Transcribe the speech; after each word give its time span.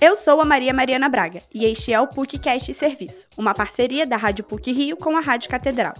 Eu 0.00 0.16
sou 0.16 0.40
a 0.40 0.46
Maria 0.46 0.72
Mariana 0.72 1.10
Braga 1.10 1.42
e 1.54 1.66
este 1.66 1.92
é 1.92 2.00
o 2.00 2.06
PUCcast 2.06 2.72
Serviço, 2.72 3.28
uma 3.36 3.52
parceria 3.52 4.06
da 4.06 4.16
Rádio 4.16 4.42
PUC 4.42 4.72
Rio 4.72 4.96
com 4.96 5.14
a 5.14 5.20
Rádio 5.20 5.50
Catedral. 5.50 5.92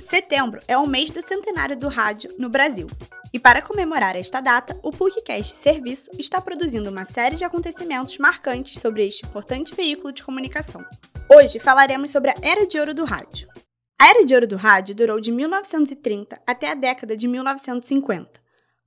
Setembro 0.00 0.58
é 0.66 0.76
o 0.76 0.84
mês 0.88 1.12
do 1.12 1.22
centenário 1.22 1.76
do 1.76 1.86
rádio 1.86 2.34
no 2.40 2.48
Brasil. 2.48 2.88
E 3.32 3.38
para 3.38 3.62
comemorar 3.62 4.16
esta 4.16 4.40
data, 4.40 4.76
o 4.82 4.90
PUCcast 4.90 5.54
Serviço 5.54 6.10
está 6.18 6.40
produzindo 6.40 6.90
uma 6.90 7.04
série 7.04 7.36
de 7.36 7.44
acontecimentos 7.44 8.18
marcantes 8.18 8.80
sobre 8.80 9.06
este 9.06 9.24
importante 9.24 9.76
veículo 9.76 10.12
de 10.12 10.24
comunicação. 10.24 10.84
Hoje 11.32 11.60
falaremos 11.60 12.10
sobre 12.10 12.30
a 12.30 12.34
Era 12.42 12.66
de 12.66 12.80
Ouro 12.80 12.94
do 12.94 13.04
Rádio. 13.04 13.48
A 13.96 14.08
Era 14.08 14.26
de 14.26 14.34
Ouro 14.34 14.48
do 14.48 14.56
Rádio 14.56 14.92
durou 14.92 15.20
de 15.20 15.30
1930 15.30 16.42
até 16.44 16.72
a 16.72 16.74
década 16.74 17.16
de 17.16 17.28
1950, 17.28 18.28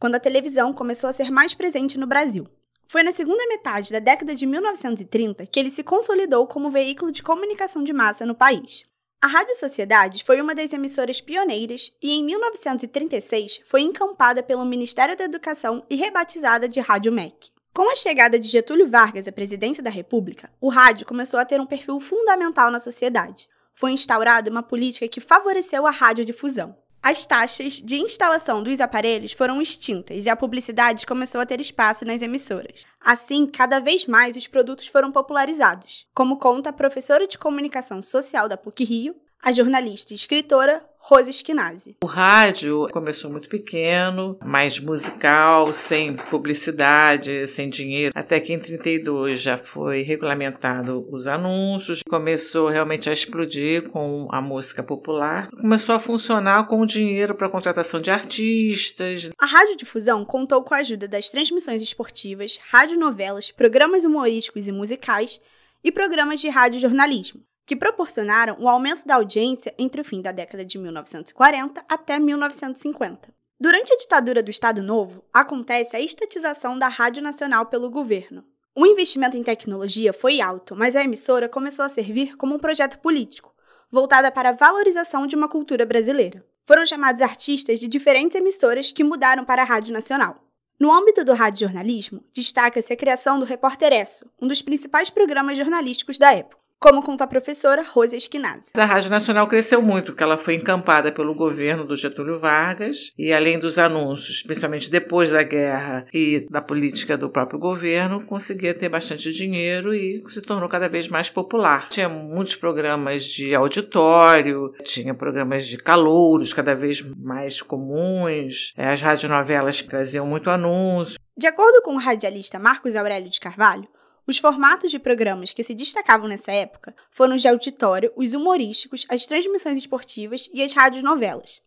quando 0.00 0.16
a 0.16 0.20
televisão 0.20 0.72
começou 0.72 1.08
a 1.08 1.12
ser 1.12 1.30
mais 1.30 1.54
presente 1.54 1.96
no 1.96 2.08
Brasil. 2.08 2.44
Foi 2.90 3.02
na 3.02 3.12
segunda 3.12 3.46
metade 3.46 3.92
da 3.92 3.98
década 3.98 4.34
de 4.34 4.46
1930 4.46 5.44
que 5.46 5.60
ele 5.60 5.70
se 5.70 5.84
consolidou 5.84 6.46
como 6.46 6.70
veículo 6.70 7.12
de 7.12 7.22
comunicação 7.22 7.84
de 7.84 7.92
massa 7.92 8.24
no 8.24 8.34
país. 8.34 8.86
A 9.20 9.26
Rádio 9.26 9.54
Sociedade 9.56 10.24
foi 10.24 10.40
uma 10.40 10.54
das 10.54 10.72
emissoras 10.72 11.20
pioneiras 11.20 11.92
e, 12.02 12.12
em 12.12 12.24
1936, 12.24 13.60
foi 13.66 13.82
encampada 13.82 14.42
pelo 14.42 14.64
Ministério 14.64 15.14
da 15.14 15.24
Educação 15.24 15.84
e 15.90 15.96
rebatizada 15.96 16.66
de 16.66 16.80
Rádio 16.80 17.12
MEC. 17.12 17.50
Com 17.74 17.90
a 17.90 17.96
chegada 17.96 18.38
de 18.38 18.48
Getúlio 18.48 18.88
Vargas 18.88 19.28
à 19.28 19.32
presidência 19.32 19.82
da 19.82 19.90
República, 19.90 20.50
o 20.58 20.70
rádio 20.70 21.04
começou 21.04 21.38
a 21.38 21.44
ter 21.44 21.60
um 21.60 21.66
perfil 21.66 22.00
fundamental 22.00 22.70
na 22.70 22.80
sociedade. 22.80 23.50
Foi 23.74 23.92
instaurada 23.92 24.50
uma 24.50 24.62
política 24.62 25.06
que 25.08 25.20
favoreceu 25.20 25.86
a 25.86 25.90
radiodifusão. 25.90 26.74
As 27.08 27.24
taxas 27.24 27.80
de 27.82 27.96
instalação 27.96 28.62
dos 28.62 28.82
aparelhos 28.82 29.32
foram 29.32 29.62
extintas 29.62 30.26
e 30.26 30.28
a 30.28 30.36
publicidade 30.36 31.06
começou 31.06 31.40
a 31.40 31.46
ter 31.46 31.58
espaço 31.58 32.04
nas 32.04 32.20
emissoras. 32.20 32.84
Assim, 33.00 33.46
cada 33.46 33.80
vez 33.80 34.04
mais 34.04 34.36
os 34.36 34.46
produtos 34.46 34.88
foram 34.88 35.10
popularizados, 35.10 36.06
como 36.14 36.36
conta 36.36 36.68
a 36.68 36.72
professora 36.72 37.26
de 37.26 37.38
comunicação 37.38 38.02
social 38.02 38.46
da 38.46 38.58
PUC 38.58 38.84
Rio, 38.84 39.14
a 39.42 39.50
jornalista 39.52 40.12
e 40.12 40.16
escritora 40.16 40.86
Rose 41.10 41.30
Esquinazzi. 41.30 41.96
O 42.04 42.06
rádio 42.06 42.86
começou 42.92 43.30
muito 43.30 43.48
pequeno, 43.48 44.38
mais 44.44 44.78
musical, 44.78 45.72
sem 45.72 46.14
publicidade, 46.14 47.46
sem 47.46 47.70
dinheiro. 47.70 48.12
Até 48.14 48.38
que 48.38 48.52
em 48.52 48.58
32 48.58 49.40
já 49.40 49.56
foi 49.56 50.02
regulamentado 50.02 51.08
os 51.10 51.26
anúncios, 51.26 52.02
começou 52.06 52.68
realmente 52.68 53.08
a 53.08 53.12
explodir 53.14 53.88
com 53.88 54.28
a 54.30 54.42
música 54.42 54.82
popular. 54.82 55.48
Começou 55.48 55.94
a 55.94 55.98
funcionar 55.98 56.66
com 56.66 56.82
o 56.82 56.86
dinheiro 56.86 57.34
para 57.34 57.48
contratação 57.48 58.02
de 58.02 58.10
artistas. 58.10 59.30
A 59.40 59.46
radiodifusão 59.46 60.26
contou 60.26 60.62
com 60.62 60.74
a 60.74 60.80
ajuda 60.80 61.08
das 61.08 61.30
transmissões 61.30 61.80
esportivas, 61.80 62.58
radionovelas, 62.68 63.50
programas 63.50 64.04
humorísticos 64.04 64.68
e 64.68 64.72
musicais 64.72 65.40
e 65.82 65.90
programas 65.90 66.38
de 66.38 66.50
radiojornalismo 66.50 67.48
que 67.68 67.76
proporcionaram 67.76 68.56
o 68.58 68.66
aumento 68.66 69.06
da 69.06 69.16
audiência 69.16 69.74
entre 69.78 70.00
o 70.00 70.04
fim 70.04 70.22
da 70.22 70.32
década 70.32 70.64
de 70.64 70.78
1940 70.78 71.84
até 71.86 72.18
1950. 72.18 73.28
Durante 73.60 73.92
a 73.92 73.96
ditadura 73.96 74.42
do 74.42 74.50
Estado 74.50 74.82
Novo, 74.82 75.22
acontece 75.30 75.94
a 75.94 76.00
estatização 76.00 76.78
da 76.78 76.88
Rádio 76.88 77.22
Nacional 77.22 77.66
pelo 77.66 77.90
governo. 77.90 78.42
O 78.74 78.86
investimento 78.86 79.36
em 79.36 79.42
tecnologia 79.42 80.14
foi 80.14 80.40
alto, 80.40 80.74
mas 80.74 80.96
a 80.96 81.04
emissora 81.04 81.46
começou 81.46 81.84
a 81.84 81.90
servir 81.90 82.38
como 82.38 82.54
um 82.54 82.58
projeto 82.58 82.98
político, 83.00 83.52
voltada 83.92 84.30
para 84.30 84.48
a 84.48 84.56
valorização 84.56 85.26
de 85.26 85.36
uma 85.36 85.48
cultura 85.48 85.84
brasileira. 85.84 86.42
Foram 86.66 86.86
chamados 86.86 87.20
artistas 87.20 87.78
de 87.78 87.86
diferentes 87.86 88.34
emissoras 88.34 88.92
que 88.92 89.04
mudaram 89.04 89.44
para 89.44 89.60
a 89.60 89.66
Rádio 89.66 89.92
Nacional. 89.92 90.42
No 90.80 90.90
âmbito 90.90 91.22
do 91.22 91.34
radiojornalismo, 91.34 92.24
destaca-se 92.32 92.92
a 92.94 92.96
criação 92.96 93.38
do 93.38 93.44
Repórter 93.44 93.92
Esso, 93.92 94.24
um 94.40 94.46
dos 94.46 94.62
principais 94.62 95.10
programas 95.10 95.58
jornalísticos 95.58 96.16
da 96.16 96.32
época 96.32 96.57
como 96.78 97.02
conta 97.02 97.24
a 97.24 97.26
professora 97.26 97.82
Rosa 97.82 98.16
Esquinazzi. 98.16 98.70
A 98.74 98.84
Rádio 98.84 99.10
Nacional 99.10 99.46
cresceu 99.48 99.82
muito, 99.82 100.12
porque 100.12 100.22
ela 100.22 100.38
foi 100.38 100.54
encampada 100.54 101.10
pelo 101.10 101.34
governo 101.34 101.84
do 101.84 101.96
Getúlio 101.96 102.38
Vargas, 102.38 103.12
e 103.18 103.32
além 103.32 103.58
dos 103.58 103.78
anúncios, 103.78 104.42
principalmente 104.42 104.90
depois 104.90 105.30
da 105.30 105.42
guerra 105.42 106.06
e 106.12 106.46
da 106.50 106.62
política 106.62 107.16
do 107.16 107.28
próprio 107.28 107.58
governo, 107.58 108.24
conseguia 108.24 108.74
ter 108.74 108.88
bastante 108.88 109.32
dinheiro 109.32 109.92
e 109.94 110.22
se 110.28 110.40
tornou 110.40 110.68
cada 110.68 110.88
vez 110.88 111.08
mais 111.08 111.28
popular. 111.28 111.88
Tinha 111.88 112.08
muitos 112.08 112.54
programas 112.54 113.24
de 113.24 113.54
auditório, 113.54 114.72
tinha 114.84 115.14
programas 115.14 115.66
de 115.66 115.78
calouros 115.78 116.52
cada 116.52 116.74
vez 116.74 117.02
mais 117.02 117.60
comuns, 117.60 118.72
é, 118.76 118.88
as 118.88 119.00
radionovelas 119.00 119.82
traziam 119.82 120.26
muito 120.26 120.50
anúncio. 120.50 121.18
De 121.36 121.46
acordo 121.46 121.82
com 121.82 121.94
o 121.94 121.98
radialista 121.98 122.58
Marcos 122.58 122.96
Aurélio 122.96 123.30
de 123.30 123.38
Carvalho, 123.38 123.88
os 124.28 124.36
formatos 124.36 124.90
de 124.90 124.98
programas 124.98 125.54
que 125.54 125.64
se 125.64 125.74
destacavam 125.74 126.28
nessa 126.28 126.52
época 126.52 126.94
foram 127.10 127.34
os 127.34 127.40
de 127.40 127.48
auditório, 127.48 128.12
os 128.14 128.34
humorísticos, 128.34 129.06
as 129.08 129.24
transmissões 129.24 129.78
esportivas 129.78 130.50
e 130.52 130.62
as 130.62 130.74
radionovelas, 130.74 131.62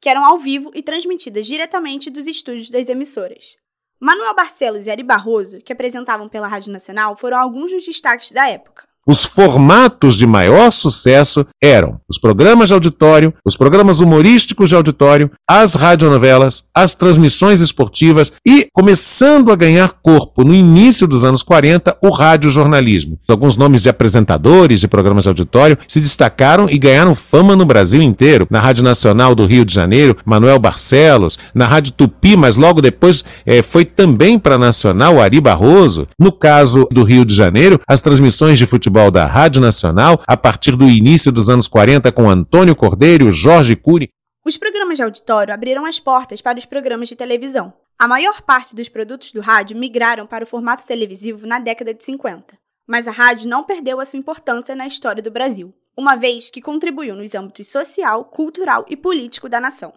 que 0.00 0.08
eram 0.08 0.24
ao 0.24 0.38
vivo 0.38 0.72
e 0.74 0.82
transmitidas 0.82 1.46
diretamente 1.46 2.08
dos 2.08 2.26
estúdios 2.26 2.70
das 2.70 2.88
emissoras. 2.88 3.56
Manuel 4.00 4.34
Barcelos 4.34 4.86
e 4.86 4.90
Ari 4.90 5.02
Barroso, 5.02 5.58
que 5.58 5.72
apresentavam 5.72 6.26
pela 6.26 6.48
Rádio 6.48 6.72
Nacional, 6.72 7.16
foram 7.16 7.36
alguns 7.36 7.70
dos 7.70 7.84
destaques 7.84 8.30
da 8.30 8.48
época. 8.48 8.85
Os 9.08 9.24
formatos 9.24 10.16
de 10.16 10.26
maior 10.26 10.72
sucesso 10.72 11.46
eram 11.62 12.00
os 12.08 12.18
programas 12.18 12.68
de 12.68 12.74
auditório, 12.74 13.32
os 13.44 13.56
programas 13.56 14.00
humorísticos 14.00 14.68
de 14.68 14.74
auditório, 14.74 15.30
as 15.48 15.74
radionovelas, 15.74 16.64
as 16.74 16.96
transmissões 16.96 17.60
esportivas 17.60 18.32
e, 18.44 18.66
começando 18.72 19.52
a 19.52 19.56
ganhar 19.56 19.94
corpo 20.02 20.42
no 20.42 20.52
início 20.52 21.06
dos 21.06 21.24
anos 21.24 21.44
40, 21.44 21.96
o 22.02 22.10
radiojornalismo. 22.10 23.16
Alguns 23.28 23.56
nomes 23.56 23.84
de 23.84 23.88
apresentadores 23.88 24.80
de 24.80 24.88
programas 24.88 25.22
de 25.22 25.28
auditório 25.28 25.78
se 25.86 26.00
destacaram 26.00 26.68
e 26.68 26.76
ganharam 26.76 27.14
fama 27.14 27.54
no 27.54 27.64
Brasil 27.64 28.02
inteiro. 28.02 28.48
Na 28.50 28.58
Rádio 28.58 28.82
Nacional 28.82 29.36
do 29.36 29.46
Rio 29.46 29.64
de 29.64 29.72
Janeiro, 29.72 30.16
Manuel 30.24 30.58
Barcelos, 30.58 31.38
na 31.54 31.66
Rádio 31.66 31.92
Tupi, 31.92 32.36
mas 32.36 32.56
logo 32.56 32.82
depois 32.82 33.22
eh, 33.44 33.62
foi 33.62 33.84
também 33.84 34.36
para 34.36 34.56
a 34.56 34.58
Nacional 34.58 35.20
Ari 35.20 35.40
Barroso. 35.40 36.08
No 36.18 36.32
caso 36.32 36.88
do 36.90 37.04
Rio 37.04 37.24
de 37.24 37.36
Janeiro, 37.36 37.80
as 37.86 38.00
transmissões 38.00 38.58
de 38.58 38.66
futebol 38.66 38.95
futebol 38.96 39.10
da 39.10 39.26
Rádio 39.26 39.60
Nacional 39.60 40.22
a 40.26 40.38
partir 40.38 40.74
do 40.74 40.88
início 40.88 41.30
dos 41.30 41.50
anos 41.50 41.68
40 41.68 42.10
com 42.12 42.30
Antônio 42.30 42.74
Cordeiro 42.74 43.30
Jorge 43.30 43.76
Cury. 43.76 44.08
Os 44.42 44.56
programas 44.56 44.96
de 44.96 45.02
auditório 45.02 45.52
abriram 45.52 45.84
as 45.84 46.00
portas 46.00 46.40
para 46.40 46.58
os 46.58 46.64
programas 46.64 47.06
de 47.10 47.14
televisão. 47.14 47.74
A 47.98 48.08
maior 48.08 48.40
parte 48.40 48.74
dos 48.74 48.88
produtos 48.88 49.32
do 49.32 49.42
rádio 49.42 49.76
migraram 49.76 50.26
para 50.26 50.44
o 50.44 50.46
formato 50.46 50.86
televisivo 50.86 51.46
na 51.46 51.58
década 51.58 51.92
de 51.92 52.02
50. 52.06 52.56
Mas 52.86 53.06
a 53.06 53.10
rádio 53.10 53.46
não 53.46 53.64
perdeu 53.64 54.00
a 54.00 54.04
sua 54.06 54.18
importância 54.18 54.74
na 54.74 54.86
história 54.86 55.22
do 55.22 55.30
Brasil, 55.30 55.74
uma 55.94 56.16
vez 56.16 56.48
que 56.48 56.62
contribuiu 56.62 57.14
nos 57.14 57.34
âmbitos 57.34 57.68
social, 57.68 58.24
cultural 58.24 58.86
e 58.88 58.96
político 58.96 59.46
da 59.46 59.60
nação. 59.60 59.92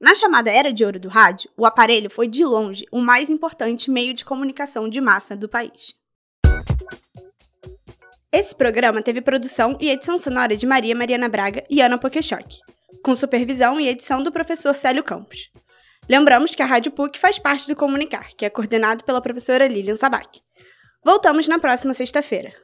Na 0.00 0.16
chamada 0.16 0.50
Era 0.50 0.72
de 0.72 0.84
Ouro 0.84 0.98
do 0.98 1.08
Rádio, 1.08 1.48
o 1.56 1.64
aparelho 1.64 2.10
foi 2.10 2.26
de 2.26 2.44
longe 2.44 2.84
o 2.90 3.00
mais 3.00 3.30
importante 3.30 3.88
meio 3.88 4.12
de 4.12 4.24
comunicação 4.24 4.88
de 4.88 5.00
massa 5.00 5.36
do 5.36 5.48
país. 5.48 5.94
Esse 8.34 8.56
programa 8.56 9.02
teve 9.02 9.20
produção 9.20 9.76
e 9.78 9.90
edição 9.90 10.18
sonora 10.18 10.56
de 10.56 10.64
Maria 10.64 10.94
Mariana 10.96 11.28
Braga 11.28 11.62
e 11.68 11.82
Ana 11.82 11.98
Pokeshock, 11.98 12.60
com 13.04 13.14
supervisão 13.14 13.78
e 13.78 13.86
edição 13.86 14.22
do 14.22 14.32
professor 14.32 14.74
Célio 14.74 15.04
Campos. 15.04 15.50
Lembramos 16.08 16.54
que 16.54 16.62
a 16.62 16.66
Rádio 16.66 16.92
PUC 16.92 17.18
faz 17.18 17.38
parte 17.38 17.68
do 17.68 17.76
Comunicar, 17.76 18.30
que 18.34 18.46
é 18.46 18.48
coordenado 18.48 19.04
pela 19.04 19.20
professora 19.20 19.68
Lilian 19.68 19.96
Sabac. 19.96 20.40
Voltamos 21.04 21.46
na 21.46 21.58
próxima 21.58 21.92
sexta-feira. 21.92 22.54